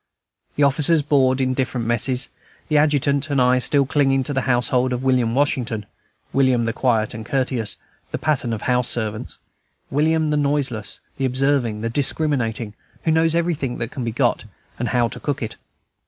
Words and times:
The 0.55 0.63
officers 0.63 1.03
board 1.03 1.39
in 1.39 1.53
different 1.53 1.85
messes, 1.85 2.29
the 2.69 2.77
adjutant 2.79 3.29
and 3.29 3.39
I 3.39 3.59
still 3.59 3.85
clinging 3.85 4.23
to 4.23 4.33
the 4.33 4.41
household 4.49 4.93
of 4.93 5.03
William 5.03 5.35
Washington, 5.35 5.85
William 6.33 6.65
the 6.65 6.73
quiet 6.73 7.13
and 7.13 7.23
the 7.23 7.29
courteous, 7.29 7.77
the 8.09 8.17
pattern 8.17 8.51
of 8.51 8.63
house 8.63 8.89
servants, 8.89 9.37
William 9.91 10.31
the 10.31 10.37
noiseless, 10.37 11.01
the 11.17 11.25
observing, 11.25 11.81
the 11.81 11.89
discriminating, 11.91 12.73
who 13.03 13.11
knows 13.11 13.35
everything 13.35 13.77
that 13.77 13.91
can 13.91 14.03
be 14.03 14.11
got, 14.11 14.45
and 14.79 14.87
how 14.87 15.07
to 15.07 15.19
cook 15.19 15.43
it. 15.43 15.55